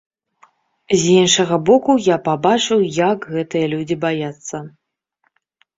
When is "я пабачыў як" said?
2.07-3.29